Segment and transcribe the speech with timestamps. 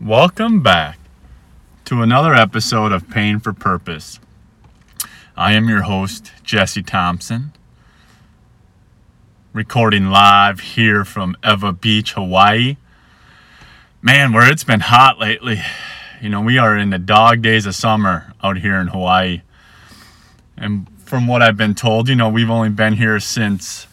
[0.00, 0.96] Welcome back
[1.86, 4.20] to another episode of Pain for Purpose.
[5.36, 7.52] I am your host, Jesse Thompson,
[9.52, 12.76] recording live here from Ewa Beach, Hawaii.
[14.00, 15.60] Man, where it's been hot lately.
[16.22, 19.42] You know, we are in the dog days of summer out here in Hawaii.
[20.56, 23.88] And from what I've been told, you know, we've only been here since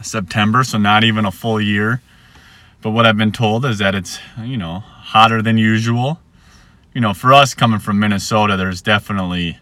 [0.00, 2.02] September, so not even a full year.
[2.82, 6.20] But what I've been told is that it's, you know, hotter than usual.
[6.92, 9.58] You know, for us coming from Minnesota, there's definitely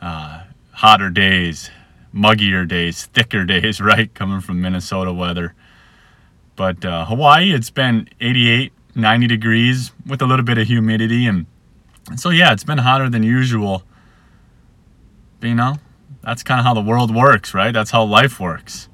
[0.00, 1.70] uh, hotter days,
[2.14, 4.12] muggier days, thicker days, right?
[4.14, 5.54] Coming from Minnesota weather.
[6.54, 11.26] But uh, Hawaii, it's been 88, 90 degrees with a little bit of humidity.
[11.26, 11.46] And
[12.16, 13.82] so, yeah, it's been hotter than usual.
[15.40, 15.76] But, you know,
[16.22, 17.72] that's kind of how the world works, right?
[17.72, 18.88] That's how life works.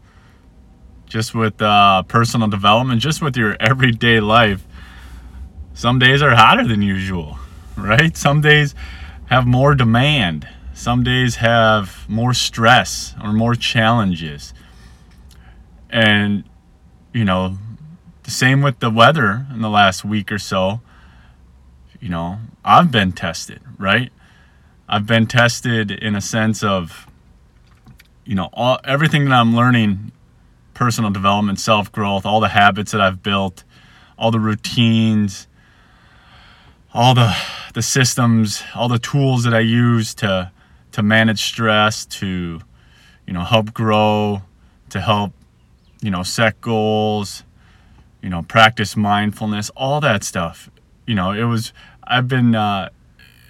[1.06, 4.66] Just with uh, personal development, just with your everyday life,
[5.74, 7.38] some days are hotter than usual,
[7.76, 8.16] right?
[8.16, 8.74] Some days
[9.26, 10.48] have more demand.
[10.72, 14.54] Some days have more stress or more challenges.
[15.90, 16.44] And,
[17.12, 17.58] you know,
[18.22, 20.80] the same with the weather in the last week or so.
[22.00, 24.12] You know, I've been tested, right?
[24.88, 27.08] I've been tested in a sense of,
[28.24, 30.12] you know, all, everything that I'm learning
[30.72, 33.64] personal development, self growth, all the habits that I've built,
[34.16, 35.48] all the routines,
[36.94, 37.36] all the
[37.74, 40.52] the systems, all the tools that I use to
[40.92, 42.60] to manage stress, to
[43.26, 44.42] you know help grow,
[44.90, 45.32] to help
[46.00, 47.42] you know set goals,
[48.22, 50.70] you know practice mindfulness, all that stuff.
[51.06, 51.72] You know, it was
[52.04, 52.90] I've been uh,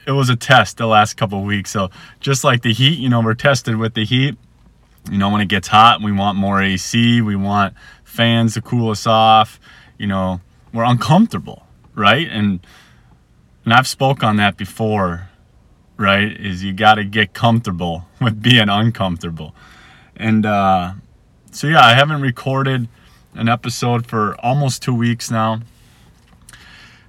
[0.06, 1.70] it was a test the last couple of weeks.
[1.70, 4.36] So just like the heat, you know, we're tested with the heat.
[5.10, 8.90] You know, when it gets hot, we want more AC, we want fans to cool
[8.90, 9.60] us off.
[9.98, 10.40] You know,
[10.72, 12.26] we're uncomfortable, right?
[12.26, 12.60] And
[13.64, 15.28] and I've spoke on that before,
[15.96, 16.30] right?
[16.38, 19.54] Is you got to get comfortable with being uncomfortable.
[20.16, 20.94] And uh,
[21.50, 22.88] so yeah, I haven't recorded
[23.34, 25.60] an episode for almost two weeks now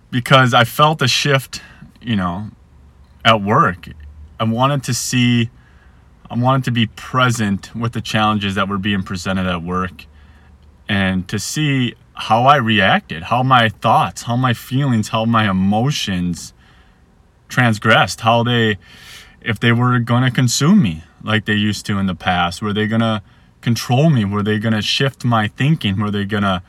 [0.10, 1.62] because I felt a shift,
[2.02, 2.48] you know,
[3.24, 3.88] at work.
[4.40, 5.50] I wanted to see,
[6.30, 10.06] I wanted to be present with the challenges that were being presented at work
[10.88, 16.54] and to see how I reacted, how my thoughts, how my feelings, how my emotions
[17.50, 18.78] transgressed, how they,
[19.42, 22.88] if they were to consume me like they used to in the past, were they
[23.02, 23.22] to
[23.62, 24.24] control me?
[24.24, 26.00] Were they to shift my thinking?
[26.00, 26.62] Were they to,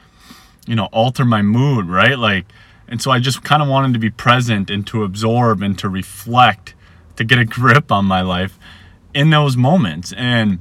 [0.67, 2.19] you know, alter my mood, right?
[2.19, 2.47] Like,
[2.89, 5.89] and so I just kind of wanted to be present and to absorb and to
[5.89, 6.75] reflect,
[7.17, 8.59] to get a grip on my life
[9.15, 10.13] in those moments.
[10.17, 10.59] And,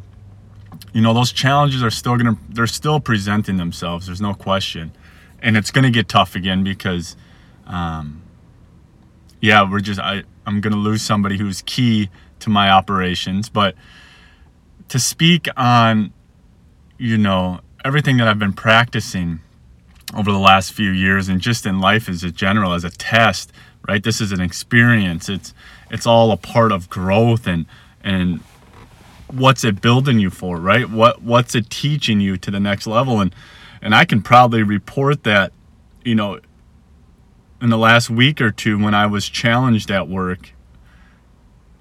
[0.96, 4.06] you know, those challenges are still to, they're still presenting themselves.
[4.06, 4.94] There's no question.
[5.42, 7.18] And it's to get tough again because,
[7.68, 8.22] um,
[9.42, 13.50] yeah, we're just, I, I'm to lose somebody who's key to my operations.
[13.50, 13.76] But
[14.88, 16.14] to speak on,
[16.98, 19.42] you know, everything that I've been practicing
[20.16, 23.52] over the last few years and just in life as a general as a test
[23.88, 25.52] right this is an experience it's
[25.90, 27.66] it's all a part of growth and
[28.04, 28.40] and
[29.28, 30.90] what's it building you for right?
[30.90, 33.20] What what's it teaching you to the next level?
[33.22, 33.34] And
[33.82, 35.52] and I can proudly report that
[36.04, 36.40] you know
[37.62, 40.52] in the last week or two when I was challenged at work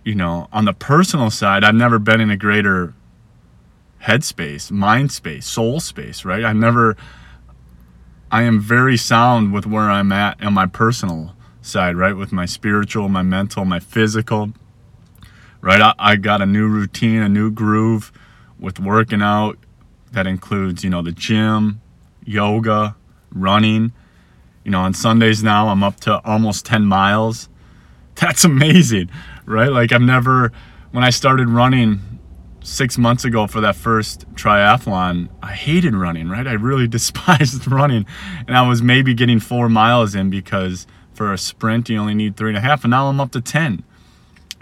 [0.05, 2.95] you know on the personal side I've never been in a greater
[4.03, 6.45] headspace mind space soul space right?
[6.45, 6.97] I've never
[8.31, 12.17] I am very sound with where I'm at on my personal side, right?
[12.17, 14.51] With my spiritual, my mental, my physical,
[15.65, 15.81] right?
[15.81, 18.13] I, I got a new routine, a new groove
[18.59, 19.59] with working out
[20.13, 21.81] that includes, you know, the gym,
[22.23, 22.95] yoga,
[23.33, 23.93] running.
[24.63, 27.49] You know, on Sundays now, I'm up to almost 10 miles.
[28.17, 29.09] That's amazing,
[29.47, 29.71] right?
[29.71, 30.53] Like, I've never,
[30.93, 32.21] when I started running
[32.63, 36.47] six months ago for that first triathlon, I hated running, right?
[36.47, 38.05] I really despised running.
[38.47, 42.37] And I was maybe getting four miles in because for a sprint, you only need
[42.37, 42.85] three and a half.
[42.85, 43.83] And now I'm up to 10.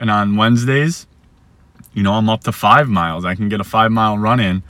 [0.02, 1.06] And on Wednesdays,
[1.94, 3.24] you know, I'm up to five miles.
[3.24, 4.64] I can get a five mile run in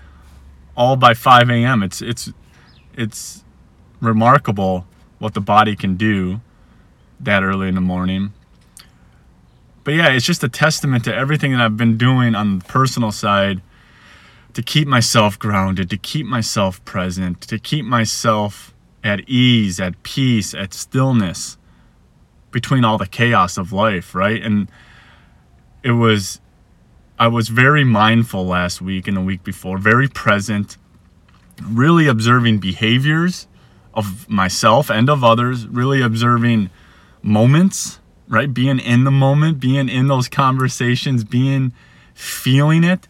[0.77, 1.83] all by 5 a.m.
[1.83, 2.31] It's, it's,
[2.95, 3.43] it's
[4.01, 4.87] remarkable
[5.19, 6.43] what the body can do
[7.19, 8.33] that early in the morning
[9.85, 13.11] but yeah, it's just a testament to everything that I've been doing on the personal
[13.11, 13.63] side
[14.55, 20.55] to keep myself grounded, to keep myself present, to keep myself at ease, at peace,
[20.55, 21.57] at stillness
[22.51, 24.43] between all the chaos of life, right?
[24.43, 24.69] And
[25.83, 26.41] it was,
[27.19, 30.77] I was very mindful last week and the week before, very present,
[31.63, 33.47] really observing behaviors
[33.95, 36.71] of myself and of others, really observing
[37.23, 38.53] moments, right?
[38.53, 41.73] Being in the moment, being in those conversations, being
[42.15, 43.07] feeling it.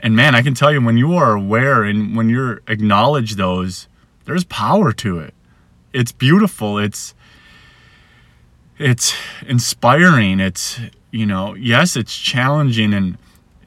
[0.00, 3.88] And man, I can tell you when you are aware and when you're acknowledge those,
[4.24, 5.34] there's power to it.
[5.92, 6.78] It's beautiful.
[6.78, 7.14] It's
[8.78, 9.14] it's
[9.46, 10.40] inspiring.
[10.40, 10.80] It's
[11.12, 13.18] you know, yes, it's challenging and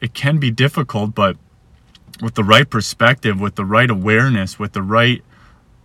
[0.01, 1.37] it can be difficult, but
[2.21, 5.23] with the right perspective, with the right awareness, with the right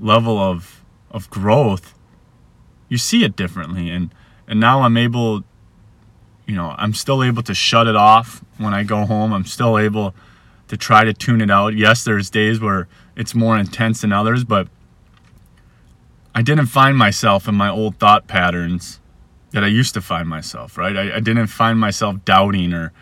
[0.00, 1.94] level of of growth,
[2.88, 3.90] you see it differently.
[3.90, 4.12] And
[4.48, 5.44] and now I'm able,
[6.46, 9.32] you know, I'm still able to shut it off when I go home.
[9.32, 10.14] I'm still able
[10.68, 11.74] to try to tune it out.
[11.76, 14.68] Yes, there's days where it's more intense than others, but
[16.34, 19.00] I didn't find myself in my old thought patterns
[19.52, 20.96] that I used to find myself, right?
[20.96, 22.92] I, I didn't find myself doubting or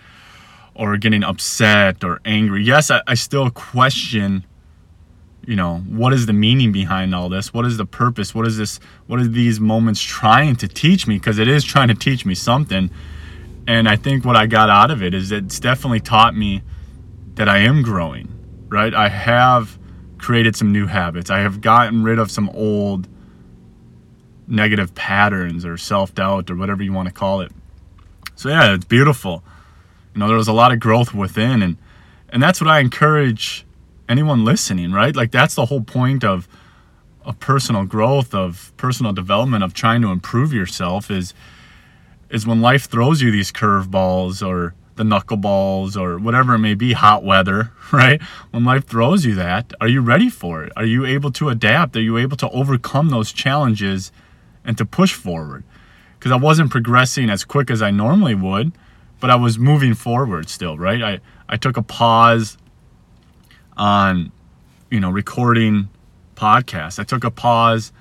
[0.74, 2.62] or getting upset or angry.
[2.62, 4.46] Yes, I, I still question,
[5.44, 7.52] you know, what is the meaning behind all this?
[7.52, 8.32] What is the purpose?
[8.34, 8.78] What is this?
[9.08, 11.18] What are these moments trying to teach me?
[11.18, 12.90] Because it is trying to teach me something.
[13.66, 16.62] And I think what I got out of it is it's definitely taught me
[17.34, 18.28] that I am growing,
[18.68, 18.94] right?
[18.94, 19.78] I have
[20.16, 21.28] created some new habits.
[21.28, 23.08] I have gotten rid of some old
[24.48, 27.52] negative patterns or self doubt or whatever you want to call it.
[28.34, 29.42] So yeah, it's beautiful.
[30.14, 31.76] You know, there was a lot of growth within, and
[32.30, 33.64] and that's what I encourage
[34.08, 34.92] anyone listening.
[34.92, 36.48] Right, like that's the whole point of
[37.24, 41.34] of personal growth, of personal development, of trying to improve yourself is
[42.30, 46.92] is when life throws you these curveballs or the knuckleballs or whatever it may be,
[46.92, 48.20] hot weather, right?
[48.50, 50.72] When life throws you that, are you ready for it?
[50.76, 51.96] Are you able to adapt?
[51.96, 54.12] Are you able to overcome those challenges
[54.64, 55.64] and to push forward
[56.18, 58.72] because I wasn't progressing as quick as I normally would,
[59.20, 61.02] but I was moving forward still, right?
[61.02, 62.58] I, I took a pause
[63.76, 64.32] on,
[64.90, 65.88] you know, recording
[66.34, 66.98] podcasts.
[66.98, 67.92] I took a pause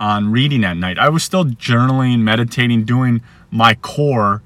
[0.00, 0.98] on reading at night.
[0.98, 4.42] I was still journaling, meditating, doing my core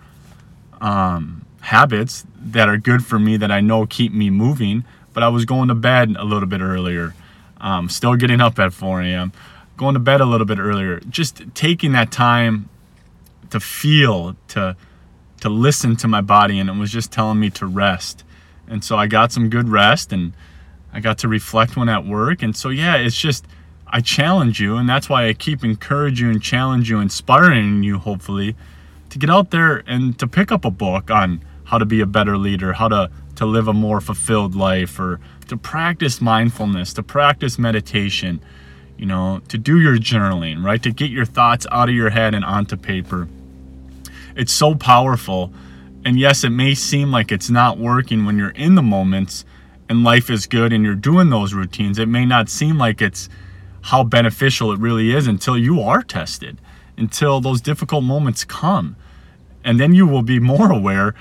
[0.81, 4.85] um, habits that are good for me that I know keep me moving,
[5.15, 7.15] but I was going to bed a little bit earlier,
[7.59, 9.33] um, still getting up at 4 a.m
[9.77, 12.69] going to bed a little bit earlier, just taking that time
[13.51, 14.77] to feel, to
[15.41, 18.25] to listen to my body and it was just telling me to rest.
[18.67, 20.33] And so I got some good rest and
[20.91, 22.43] I got to reflect when at work.
[22.43, 23.45] And so yeah, it's just
[23.87, 27.99] I challenge you and that's why I keep encouraging you and challenge you, inspiring you
[27.99, 28.57] hopefully
[29.11, 32.07] to get out there and to pick up a book on how to be a
[32.07, 37.03] better leader, how to to live a more fulfilled life or to practice mindfulness, to
[37.03, 38.41] practice meditation
[38.97, 40.83] you know, to do your journaling, right?
[40.83, 43.29] To get your thoughts out of your head and onto paper.
[44.37, 45.53] It's so powerful.
[46.05, 49.45] And yes, it may seem like it's not working when you're in the moments
[49.89, 51.99] and life is good and you're doing those routines.
[51.99, 53.29] It may not seem like it's
[53.83, 56.59] how beneficial it really is until you are tested,
[56.97, 58.97] until those difficult moments come.
[59.63, 61.15] And then you will be more aware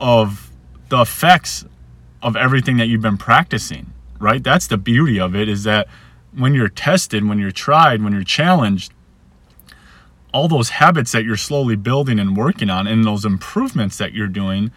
[0.00, 0.50] of
[0.88, 1.64] the effects
[2.22, 4.42] of everything that you've been practicing, right?
[4.42, 5.88] That's the beauty of it is that
[6.32, 8.92] when you're tested, when you're tried, when you're challenged,
[10.32, 14.28] all those habits that you're slowly building and working on and those improvements that you're
[14.28, 14.70] doing,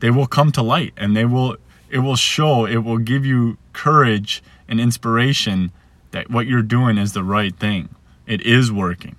[0.00, 1.56] they will come to light and they will
[1.88, 5.70] it will show, it will give you courage and inspiration
[6.10, 7.88] that what you're doing is the right thing.
[8.26, 9.14] It is working.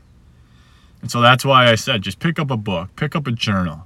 [1.01, 3.85] And so that's why I said just pick up a book, pick up a journal.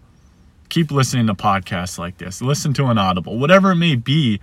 [0.69, 2.41] Keep listening to podcasts like this.
[2.41, 4.39] Listen to an audible, whatever it may be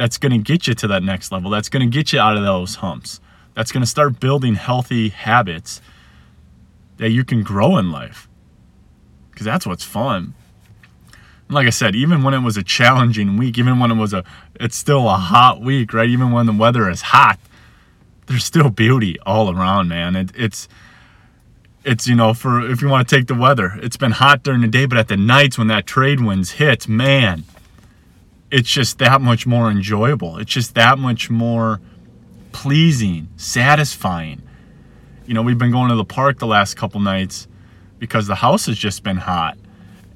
[0.00, 1.50] that's going to get you to that next level.
[1.50, 3.20] That's going to get you out of those humps.
[3.54, 5.82] That's going to start building healthy habits
[6.96, 8.26] that you can grow in life.
[9.30, 10.32] Because that's what's fun.
[11.12, 14.14] And like I said, even when it was a challenging week, even when it was
[14.14, 16.08] a, it's still a hot week, right?
[16.08, 17.38] Even when the weather is hot,
[18.24, 20.16] there's still beauty all around, man.
[20.16, 20.66] It, it's,
[21.84, 24.60] it's you know for if you want to take the weather it's been hot during
[24.60, 27.42] the day but at the nights when that trade winds hits man
[28.50, 30.38] it's just that much more enjoyable.
[30.38, 31.80] It's just that much more
[32.52, 34.42] pleasing, satisfying.
[35.26, 37.46] You know, we've been going to the park the last couple nights
[37.98, 39.56] because the house has just been hot.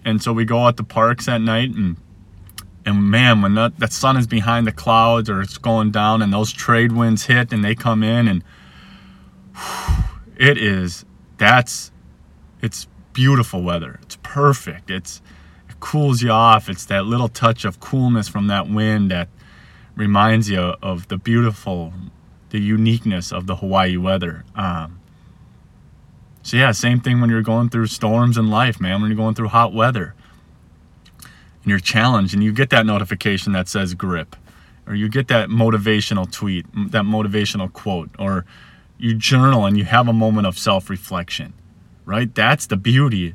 [0.05, 1.97] And so we go out to parks at night and
[2.87, 6.31] and man, when that, that sun is behind the clouds or it's going down and
[6.31, 8.45] those trade winds hit and they come in and
[9.55, 10.05] whew,
[10.37, 11.07] it is
[11.38, 11.91] that's
[12.61, 13.99] it's beautiful weather.
[14.03, 14.91] It's perfect.
[14.91, 15.23] It's
[15.85, 16.71] cools you off.
[16.71, 19.29] It's that little touch of coolness from that wind that
[19.95, 21.93] reminds you of the beautiful,
[22.49, 24.45] the uniqueness of the Hawaii weather.
[24.57, 24.99] Um,
[26.43, 29.03] so yeah, same thing when you're going through storms in life, man.
[29.03, 30.14] When you're going through hot weather,
[31.19, 34.37] and you're challenged, and you get that notification that says grip,
[34.87, 38.47] or you get that motivational tweet, that motivational quote, or
[38.97, 41.53] you journal and you have a moment of self-reflection.
[42.05, 42.35] right?
[42.35, 43.35] That's the beauty.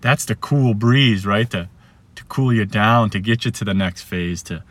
[0.00, 1.50] That's the cool breeze, right?
[1.50, 1.68] To
[2.14, 4.62] to cool you down, to get you to the next phase, to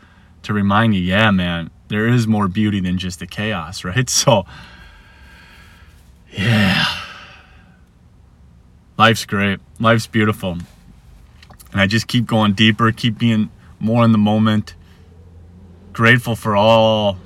[0.42, 4.08] to remind you, yeah, man, there is more beauty than just the chaos, right?
[4.08, 4.44] So
[6.30, 6.84] yeah.
[8.98, 9.60] Life's great.
[9.78, 10.58] Life's beautiful.
[11.72, 14.74] And I just keep going deeper, keep being more in the moment.
[15.92, 17.18] Grateful for all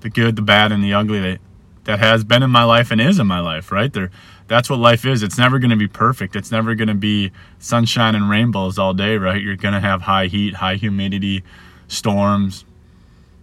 [0.00, 1.40] the good, the bad, and the ugly that
[1.84, 3.92] that has been in my life and is in my life, right?
[3.92, 4.10] There
[4.48, 5.22] that's what life is.
[5.22, 6.36] It's never going to be perfect.
[6.36, 9.40] It's never going to be sunshine and rainbows all day, right?
[9.40, 11.42] You're going to have high heat, high humidity,
[11.88, 12.64] storms,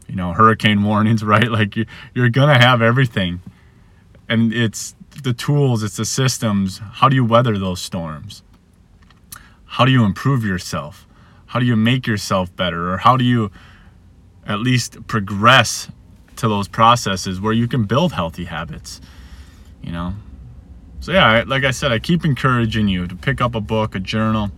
[0.07, 1.49] you know, hurricane warnings, right?
[1.49, 3.41] Like you're, going to have everything.
[4.27, 6.79] And it's the tools, it's the systems.
[6.93, 8.43] How do you weather those storms?
[9.65, 11.07] How do you improve yourself?
[11.47, 12.93] How do you make yourself better?
[12.93, 13.51] Or how do you
[14.45, 15.89] at least progress
[16.35, 19.01] to those processes where you can build healthy habits?
[19.81, 20.13] You know,
[20.99, 23.99] so yeah, like I said, I keep encouraging you to pick up a book, a
[23.99, 24.51] journal,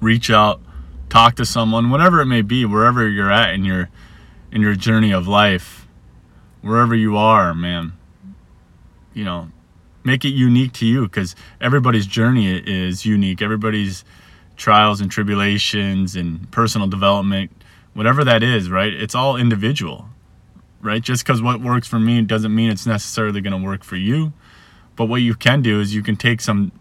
[0.00, 0.60] reach out,
[1.08, 3.90] talk to someone, whatever it may be, wherever you're at in your
[4.50, 5.86] in your journey of life,
[6.62, 7.92] wherever you are, man.
[9.12, 9.48] You know,
[10.04, 13.42] make it unique to you because everybody's journey is unique.
[13.42, 14.04] Everybody's
[14.56, 17.50] trials and tribulations and personal development,
[17.92, 18.92] whatever that is, right?
[18.92, 20.06] It's all individual,
[20.80, 21.02] right?
[21.02, 24.32] Just because what works for me doesn't mean it's necessarily going to work for you
[24.96, 26.72] but what you can do is you can take some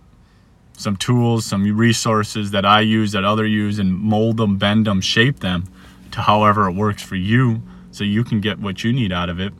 [0.73, 4.99] some tools, some resources that I use, that other use, and mold them, bend them,
[4.99, 5.65] shape them
[6.11, 9.39] to however it works for you, so you can get what you need out of
[9.39, 9.53] it.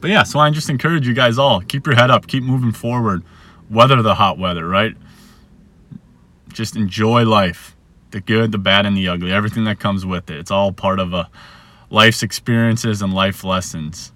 [0.00, 2.72] But yeah, so I just encourage you guys all keep your head up, keep moving
[2.72, 3.22] forward,
[3.70, 4.96] weather the hot weather, right?
[6.52, 7.76] Just enjoy life,
[8.10, 10.38] the good, the bad, and the ugly, everything that comes with it.
[10.38, 11.30] It's all part of a
[11.90, 14.12] life's experiences and life lessons.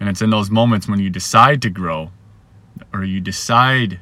[0.00, 2.10] And it's in those moments when you decide to grow
[2.94, 3.98] or you decide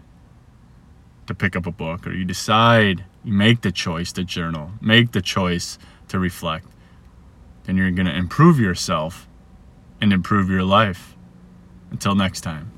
[1.26, 5.12] to pick up a book, or you decide, you make the choice to journal, make
[5.12, 6.66] the choice to reflect,
[7.64, 9.28] then you're going to improve yourself
[10.00, 11.16] and improve your life.
[11.90, 12.71] Until next time.